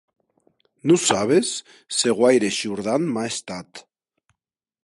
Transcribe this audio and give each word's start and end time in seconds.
Non 0.91 0.99
sabes 1.09 1.47
se 1.99 2.09
guaire 2.21 2.51
shordant 2.57 3.07
m'a 3.13 3.27
estat. 3.33 3.87